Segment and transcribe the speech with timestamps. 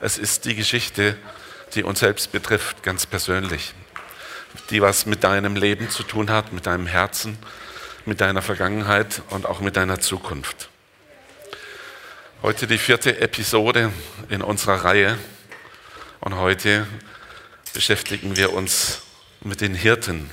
[0.00, 1.16] Es ist die Geschichte,
[1.74, 3.74] die uns selbst betrifft, ganz persönlich,
[4.70, 7.36] die was mit deinem Leben zu tun hat, mit deinem Herzen,
[8.06, 10.68] mit deiner Vergangenheit und auch mit deiner Zukunft.
[12.42, 13.90] Heute die vierte Episode
[14.28, 15.18] in unserer Reihe
[16.20, 16.86] und heute
[17.74, 19.02] beschäftigen wir uns
[19.40, 20.30] mit den Hirten.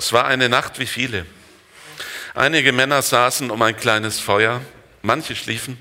[0.00, 1.26] Es war eine Nacht wie viele.
[2.34, 4.60] Einige Männer saßen um ein kleines Feuer,
[5.02, 5.80] manche schliefen,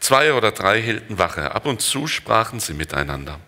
[0.00, 1.52] Zwei oder drei hielten Wache.
[1.54, 3.40] Ab und zu sprachen sie miteinander.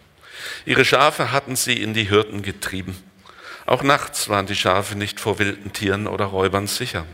[0.65, 2.97] Ihre Schafe hatten sie in die Hürden getrieben.
[3.67, 7.07] Auch nachts waren die Schafe nicht vor wilden Tieren oder Räubern sicher.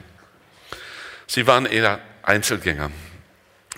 [1.26, 2.90] Sie waren eher Einzelgänger.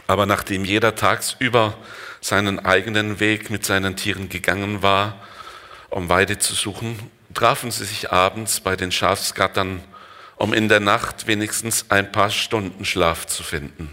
[0.07, 1.77] Aber nachdem jeder tagsüber
[2.21, 5.21] seinen eigenen Weg mit seinen Tieren gegangen war,
[5.91, 6.99] um Weide zu suchen,
[7.35, 9.83] trafen sie sich abends bei den Schafsgattern,
[10.37, 13.91] um in der Nacht wenigstens ein paar Stunden Schlaf zu finden.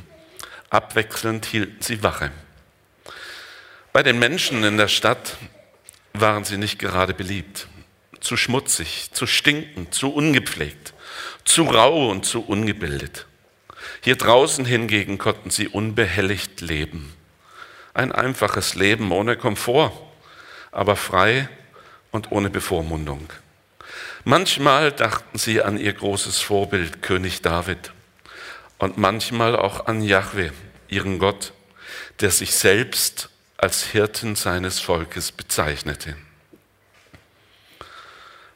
[0.70, 2.32] Abwechselnd hielten sie Wache.
[3.94, 5.38] Bei den Menschen in der Stadt
[6.14, 7.68] waren sie nicht gerade beliebt.
[8.20, 10.94] Zu schmutzig, zu stinkend, zu ungepflegt,
[11.44, 13.28] zu rau und zu ungebildet.
[14.02, 17.14] Hier draußen hingegen konnten sie unbehelligt leben.
[17.94, 19.94] Ein einfaches Leben ohne Komfort,
[20.72, 21.48] aber frei
[22.12, 23.32] und ohne Bevormundung.
[24.24, 27.92] Manchmal dachten sie an ihr großes Vorbild, König David
[28.78, 30.52] und manchmal auch an Yahweh,
[30.88, 31.54] ihren Gott,
[32.20, 36.16] der sich selbst als Hirten seines Volkes bezeichnete.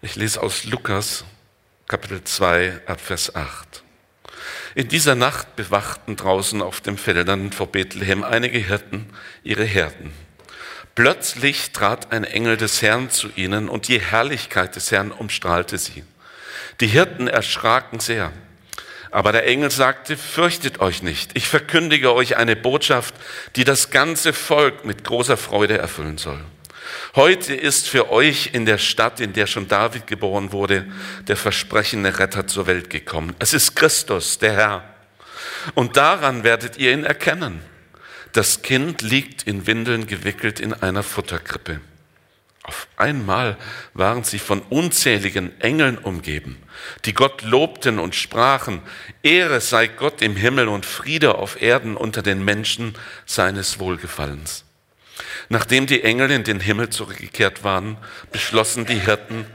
[0.01, 1.25] Ich lese aus Lukas
[1.87, 3.83] Kapitel 2 ab Vers 8.
[4.75, 9.07] In dieser Nacht bewachten draußen auf den Feldern vor Bethlehem einige Hirten
[9.43, 10.13] ihre Herden.
[10.95, 16.03] Plötzlich trat ein Engel des Herrn zu ihnen und die Herrlichkeit des Herrn umstrahlte sie.
[16.79, 18.31] Die Hirten erschraken sehr.
[19.11, 23.15] Aber der Engel sagte, fürchtet euch nicht, ich verkündige euch eine Botschaft,
[23.55, 26.39] die das ganze Volk mit großer Freude erfüllen soll.
[27.15, 30.85] Heute ist für euch in der Stadt, in der schon David geboren wurde,
[31.27, 33.35] der versprechene Retter zur Welt gekommen.
[33.39, 34.83] Es ist Christus, der Herr.
[35.75, 37.61] Und daran werdet ihr ihn erkennen.
[38.33, 41.81] Das Kind liegt in Windeln gewickelt in einer Futterkrippe.
[42.63, 43.57] Auf einmal
[43.93, 46.61] waren sie von unzähligen Engeln umgeben,
[47.05, 48.81] die Gott lobten und sprachen,
[49.23, 54.65] Ehre sei Gott im Himmel und Friede auf Erden unter den Menschen seines Wohlgefallens.
[55.47, 57.97] Nachdem die Engel in den Himmel zurückgekehrt waren,
[58.31, 59.45] beschlossen die Hirten,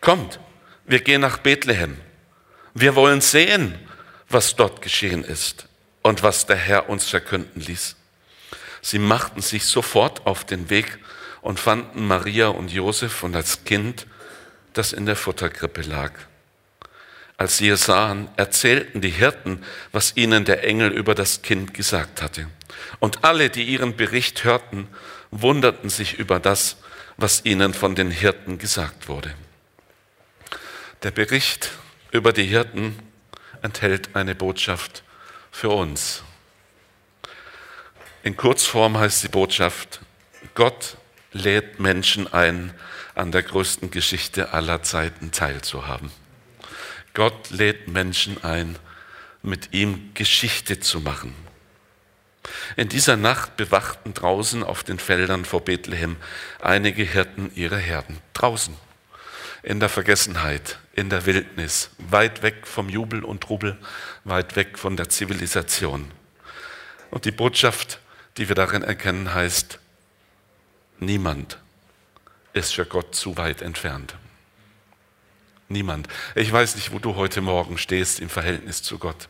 [0.00, 0.40] kommt,
[0.86, 1.96] wir gehen nach Bethlehem.
[2.74, 3.74] Wir wollen sehen,
[4.28, 5.68] was dort geschehen ist
[6.02, 7.96] und was der Herr uns verkünden ließ.
[8.82, 10.98] Sie machten sich sofort auf den Weg
[11.46, 14.08] und fanden Maria und Josef und das Kind,
[14.72, 16.10] das in der Futterkrippe lag.
[17.36, 19.62] Als sie es sahen, erzählten die Hirten,
[19.92, 22.48] was ihnen der Engel über das Kind gesagt hatte.
[22.98, 24.88] Und alle, die ihren Bericht hörten,
[25.30, 26.78] wunderten sich über das,
[27.16, 29.32] was ihnen von den Hirten gesagt wurde.
[31.04, 31.70] Der Bericht
[32.10, 32.98] über die Hirten
[33.62, 35.04] enthält eine Botschaft
[35.52, 36.24] für uns.
[38.24, 40.00] In Kurzform heißt die Botschaft,
[40.56, 40.96] Gott
[41.36, 42.72] lädt Menschen ein,
[43.14, 46.10] an der größten Geschichte aller Zeiten teilzuhaben.
[47.14, 48.76] Gott lädt Menschen ein,
[49.42, 51.34] mit ihm Geschichte zu machen.
[52.76, 56.16] In dieser Nacht bewachten draußen auf den Feldern vor Bethlehem
[56.60, 58.18] einige Hirten ihre Herden.
[58.34, 58.76] Draußen,
[59.62, 63.76] in der Vergessenheit, in der Wildnis, weit weg vom Jubel und Trubel,
[64.24, 66.10] weit weg von der Zivilisation.
[67.10, 68.00] Und die Botschaft,
[68.36, 69.78] die wir darin erkennen, heißt,
[70.98, 71.58] Niemand
[72.52, 74.16] ist für Gott zu weit entfernt.
[75.68, 76.08] Niemand.
[76.34, 79.28] Ich weiß nicht, wo du heute Morgen stehst im Verhältnis zu Gott.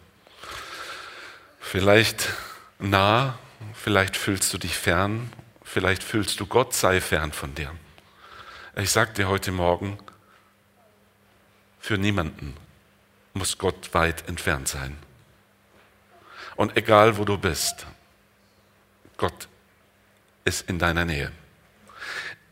[1.60, 2.34] Vielleicht
[2.78, 3.38] nah,
[3.74, 5.32] vielleicht fühlst du dich fern,
[5.64, 7.72] vielleicht fühlst du Gott sei fern von dir.
[8.76, 9.98] Ich sage dir heute Morgen,
[11.80, 12.54] für niemanden
[13.32, 14.96] muss Gott weit entfernt sein.
[16.54, 17.86] Und egal wo du bist,
[19.16, 19.48] Gott
[20.44, 21.32] ist in deiner Nähe.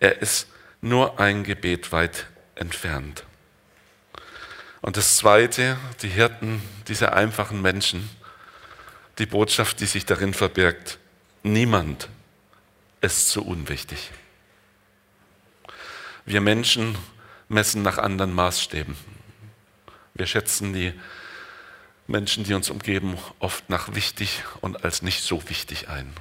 [0.00, 0.48] Er ist
[0.80, 3.24] nur ein Gebet weit entfernt.
[4.80, 8.10] Und das Zweite, die Hirten dieser einfachen Menschen,
[9.18, 10.98] die Botschaft, die sich darin verbirgt,
[11.42, 12.08] niemand
[13.00, 14.10] ist zu unwichtig.
[16.26, 16.96] Wir Menschen
[17.48, 18.96] messen nach anderen Maßstäben.
[20.14, 20.92] Wir schätzen die
[22.06, 26.12] Menschen, die uns umgeben, oft nach wichtig und als nicht so wichtig ein.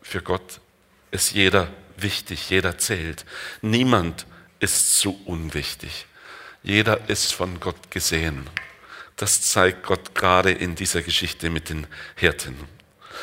[0.00, 0.60] Für Gott
[1.10, 1.68] ist jeder
[2.02, 3.24] wichtig, jeder zählt.
[3.62, 4.26] Niemand
[4.60, 6.06] ist zu unwichtig.
[6.62, 8.48] Jeder ist von Gott gesehen.
[9.16, 12.56] Das zeigt Gott gerade in dieser Geschichte mit den Hirten.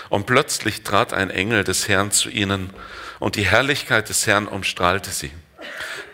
[0.10, 2.72] Und plötzlich trat ein Engel des Herrn zu ihnen,
[3.19, 5.31] und die Herrlichkeit des Herrn umstrahlte sie.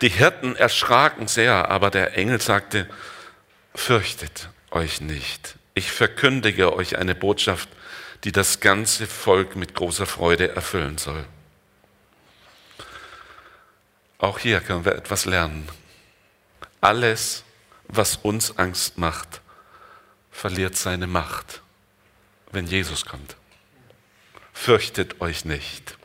[0.02, 2.88] Die Hirten erschraken sehr, aber der Engel sagte,
[3.74, 5.56] fürchtet euch nicht.
[5.74, 7.68] Ich verkündige euch eine Botschaft,
[8.24, 11.24] die das ganze Volk mit großer Freude erfüllen soll.
[14.22, 15.68] Auch hier können wir etwas lernen.
[16.80, 17.42] Alles,
[17.88, 19.40] was uns Angst macht,
[20.30, 21.60] verliert seine Macht,
[22.52, 23.34] wenn Jesus kommt.
[24.52, 25.98] Fürchtet euch nicht.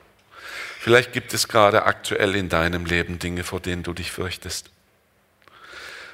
[0.80, 4.72] Vielleicht gibt es gerade aktuell in deinem Leben Dinge, vor denen du dich fürchtest.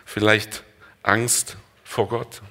[0.05, 0.63] Vielleicht
[1.03, 1.55] Angst
[1.85, 2.41] vor Gott.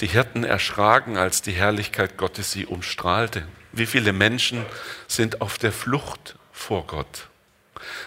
[0.00, 3.46] Die Hirten erschraken, als die Herrlichkeit Gottes sie umstrahlte.
[3.70, 4.66] Wie viele Menschen
[5.06, 7.28] sind auf der Flucht vor Gott?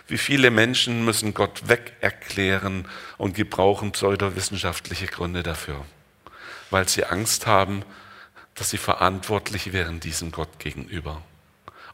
[0.07, 2.87] Wie viele Menschen müssen Gott weg erklären
[3.17, 5.85] und gebrauchen pseudowissenschaftliche Gründe dafür,
[6.69, 7.83] weil sie Angst haben,
[8.55, 11.21] dass sie verantwortlich wären diesem Gott gegenüber.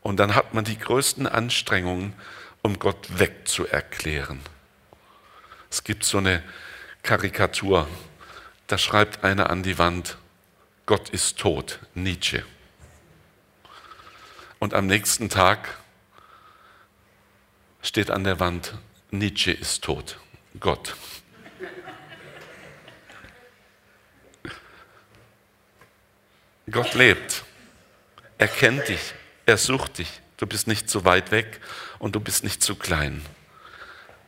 [0.01, 2.13] Und dann hat man die größten Anstrengungen,
[2.61, 4.39] um Gott wegzuerklären.
[5.69, 6.43] Es gibt so eine
[7.03, 7.87] Karikatur,
[8.67, 10.17] da schreibt einer an die Wand,
[10.85, 12.43] Gott ist tot, Nietzsche.
[14.59, 15.80] Und am nächsten Tag
[17.81, 18.75] steht an der Wand,
[19.11, 20.17] Nietzsche ist tot,
[20.59, 20.95] Gott.
[26.69, 27.43] Gott lebt.
[28.37, 29.13] Er kennt dich.
[29.45, 30.21] Er sucht dich.
[30.37, 31.59] Du bist nicht zu weit weg
[31.99, 33.23] und du bist nicht zu klein.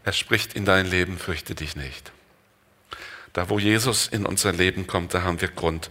[0.03, 2.11] Er spricht in dein Leben, fürchte dich nicht.
[3.31, 5.89] Da, wo Jesus in unser Leben kommt, da haben wir Grund,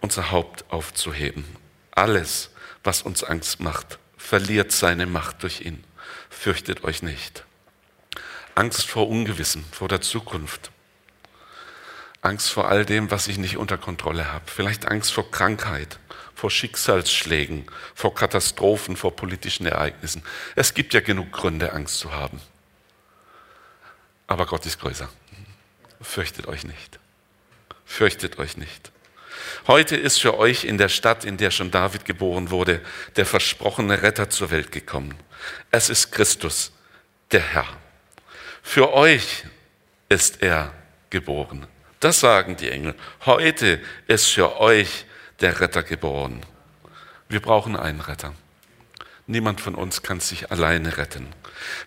[0.00, 1.44] unser Haupt aufzuheben.
[1.92, 2.50] Alles,
[2.82, 5.84] was uns Angst macht, verliert seine Macht durch ihn.
[6.30, 7.44] Fürchtet euch nicht.
[8.54, 10.70] Angst vor Ungewissen, vor der Zukunft,
[12.24, 14.44] Angst vor all dem, was ich nicht unter Kontrolle habe.
[14.46, 15.98] Vielleicht Angst vor Krankheit,
[16.34, 20.22] vor Schicksalsschlägen, vor Katastrophen, vor politischen Ereignissen.
[20.56, 22.40] Es gibt ja genug Gründe, Angst zu haben.
[24.26, 25.10] Aber Gott ist größer.
[26.00, 26.98] Fürchtet euch nicht.
[27.84, 28.90] Fürchtet euch nicht.
[29.66, 32.80] Heute ist für euch in der Stadt, in der schon David geboren wurde,
[33.16, 35.14] der versprochene Retter zur Welt gekommen.
[35.70, 36.72] Es ist Christus,
[37.32, 37.66] der Herr.
[38.62, 39.44] Für euch
[40.08, 40.72] ist er
[41.10, 41.66] geboren.
[42.00, 42.94] Das sagen die Engel.
[43.24, 45.06] Heute ist für euch
[45.40, 46.44] der Retter geboren.
[47.28, 48.34] Wir brauchen einen Retter.
[49.26, 51.28] Niemand von uns kann sich alleine retten.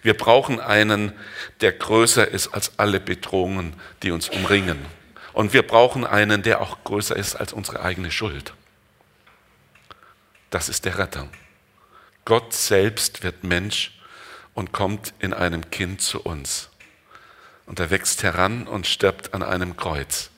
[0.02, 1.14] Wir brauchen einen,
[1.62, 4.84] der größer ist als alle Bedrohungen, die uns umringen.
[5.38, 8.56] Und wir brauchen einen, der auch größer ist als unsere eigene Schuld.
[10.50, 11.28] Das ist der Retter.
[12.26, 14.00] Gott selbst wird Mensch
[14.56, 16.70] und kommt in einem Kind zu uns.
[17.68, 20.32] Und er wächst heran und stirbt an einem Kreuz.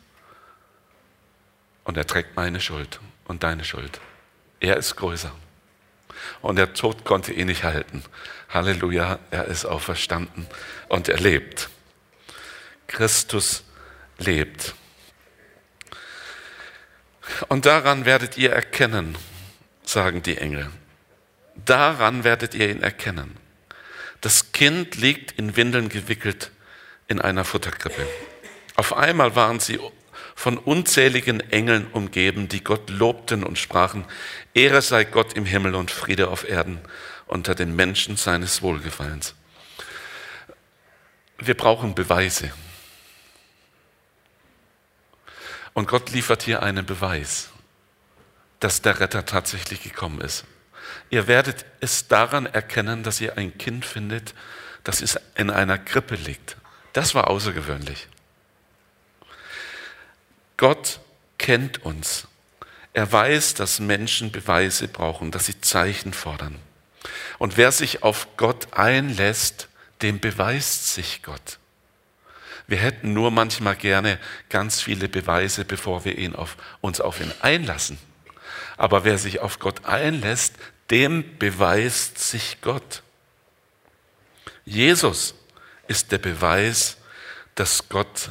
[1.85, 4.01] Und er trägt meine Schuld und deine Schuld.
[4.59, 5.31] Er ist größer.
[6.41, 8.03] Und der Tod konnte ihn nicht halten.
[8.49, 10.45] Halleluja, er ist auferstanden
[10.89, 11.69] und er lebt.
[12.87, 13.63] Christus
[14.17, 14.75] lebt.
[17.49, 19.17] Und daran werdet ihr erkennen,
[19.83, 20.69] sagen die Engel.
[21.65, 23.35] Daran werdet ihr ihn erkennen.
[24.21, 26.51] Das Kind liegt in Windeln gewickelt
[27.07, 28.07] in einer Futterkrippe.
[28.75, 29.79] Auf einmal waren sie
[30.35, 34.05] von unzähligen Engeln umgeben, die Gott lobten und sprachen,
[34.53, 36.79] Ehre sei Gott im Himmel und Friede auf Erden
[37.25, 39.33] unter den Menschen seines Wohlgefallens.
[41.39, 42.51] Wir brauchen Beweise.
[45.79, 47.51] Und Gott liefert hier einen Beweis,
[48.59, 50.43] dass der Retter tatsächlich gekommen ist.
[51.09, 54.33] Ihr werdet es daran erkennen, dass ihr ein Kind findet,
[54.83, 56.57] das in einer Krippe liegt.
[56.91, 58.09] Das war außergewöhnlich.
[60.57, 60.99] Gott
[61.37, 62.27] kennt uns.
[62.91, 66.59] Er weiß, dass Menschen Beweise brauchen, dass sie Zeichen fordern.
[67.37, 69.69] Und wer sich auf Gott einlässt,
[70.01, 71.58] dem beweist sich Gott.
[72.69, 77.33] Wir hätten nur manchmal gerne ganz viele Beweise, bevor wir ihn auf, uns auf ihn
[77.41, 77.97] einlassen.
[78.77, 80.53] Aber wer sich auf Gott einlässt,
[80.91, 83.01] dem beweist sich Gott.
[84.65, 85.33] Jesus
[85.87, 86.97] ist der Beweis,
[87.55, 88.29] dass Gott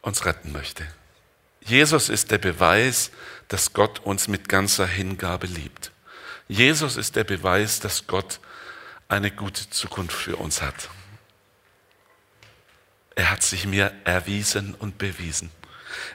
[0.00, 0.86] uns retten möchte.
[1.60, 3.10] Jesus ist der Beweis,
[3.48, 5.92] dass Gott uns mit ganzer Hingabe liebt.
[6.48, 8.40] Jesus ist der Beweis, dass Gott
[9.08, 10.88] eine gute Zukunft für uns hat.
[13.14, 15.50] Er hat sich mir erwiesen und bewiesen.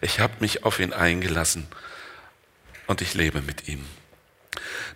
[0.02, 1.68] Ich habe mich auf ihn eingelassen
[2.88, 3.86] und ich lebe mit ihm.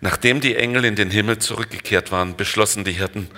[0.00, 3.30] Nachdem die Engel in den Himmel zurückgekehrt waren, beschlossen die Hirten,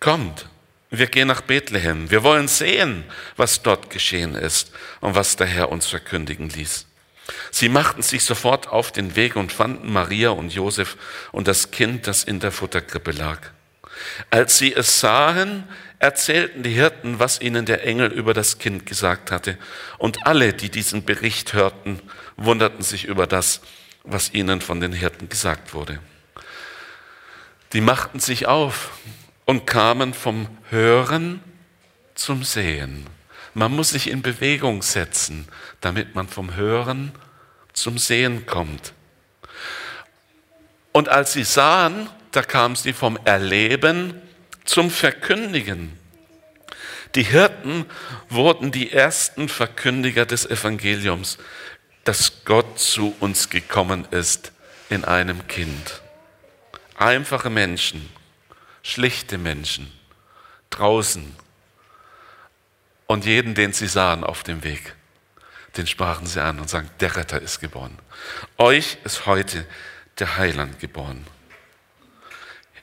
[0.00, 0.48] kommt,
[0.90, 2.10] wir gehen nach Bethlehem.
[2.10, 3.04] Wir wollen sehen,
[3.36, 6.86] was dort geschehen ist und was der Herr uns verkündigen ließ.
[7.50, 10.96] Sie machten sich sofort auf den Weg und fanden Maria und Josef
[11.30, 13.40] und das Kind, das in der Futterkrippe lag.
[14.30, 19.30] Als sie es sahen, erzählten die Hirten, was ihnen der Engel über das Kind gesagt
[19.30, 19.58] hatte.
[19.98, 22.00] Und alle, die diesen Bericht hörten,
[22.36, 23.60] wunderten sich über das,
[24.04, 25.98] was ihnen von den Hirten gesagt wurde.
[27.72, 28.92] Die machten sich auf
[29.44, 31.40] und kamen vom Hören
[32.14, 33.06] zum Sehen.
[33.54, 35.48] Man muss sich in Bewegung setzen,
[35.80, 37.12] damit man vom Hören
[37.72, 38.92] zum Sehen kommt.
[40.92, 44.14] Und als sie sahen, da kam sie vom Erleben
[44.68, 45.98] zum Verkündigen.
[47.14, 47.86] Die Hirten
[48.28, 51.38] wurden die ersten Verkündiger des Evangeliums,
[52.04, 54.52] dass Gott zu uns gekommen ist
[54.90, 56.02] in einem Kind.
[56.96, 58.10] Einfache Menschen,
[58.82, 59.90] schlichte Menschen,
[60.68, 61.34] draußen
[63.06, 64.94] und jeden, den sie sahen auf dem Weg,
[65.78, 67.98] den sprachen sie an und sagten, der Retter ist geboren.
[68.58, 69.66] Euch ist heute
[70.18, 71.26] der Heiland geboren.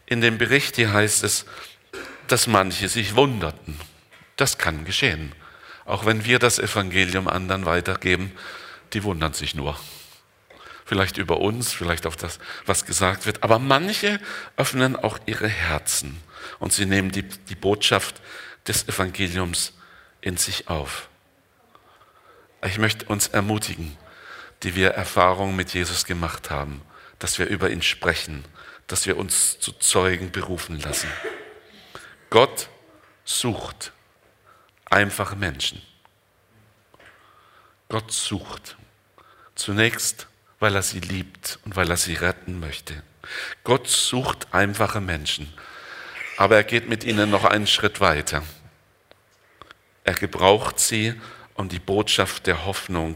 [0.08, 1.46] In dem Bericht hier heißt es,
[2.28, 3.80] dass manche sich wunderten.
[4.36, 5.34] Das kann geschehen.
[5.86, 8.32] Auch wenn wir das Evangelium anderen weitergeben,
[8.94, 9.80] die wundern sich nur.
[10.86, 13.44] Vielleicht über uns, vielleicht auf das, was gesagt wird.
[13.44, 14.20] Aber manche
[14.58, 16.22] öffnen auch ihre Herzen
[16.60, 18.22] und sie nehmen die, die Botschaft
[18.68, 19.74] des Evangeliums
[20.22, 21.10] in sich auf.
[22.64, 23.96] Ich möchte uns ermutigen,
[24.64, 26.82] die wir Erfahrungen mit Jesus gemacht haben,
[27.20, 28.44] dass wir über ihn sprechen,
[28.88, 31.10] dass wir uns zu Zeugen berufen lassen.
[32.36, 32.68] Gott
[33.24, 33.94] sucht
[34.84, 35.82] einfache Menschen.
[37.88, 38.76] Gott sucht.
[39.56, 40.28] Zunächst,
[40.60, 43.02] weil er sie liebt und weil er sie retten möchte.
[43.64, 45.54] Gott sucht einfache Menschen,
[46.36, 48.44] aber er geht mit ihnen noch einen Schritt weiter.
[50.04, 51.14] Er gebraucht sie,
[51.54, 53.16] um die Botschaft der Hoffnung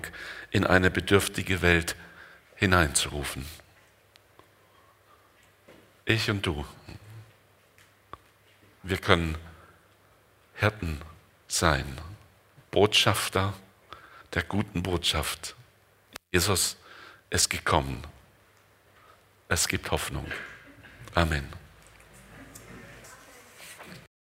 [0.50, 1.98] in eine bedürftige Welt
[2.56, 3.46] hineinzurufen.
[6.06, 6.64] Ich und du,
[8.84, 9.38] wir können
[10.56, 11.02] Hirten
[11.48, 11.86] sein,
[12.72, 13.54] Botschafter
[14.34, 15.56] der guten Botschaft.
[16.32, 16.78] Jesus
[17.30, 18.04] ist gekommen.
[19.48, 20.32] Es gibt Hoffnung.
[21.16, 21.48] Amen.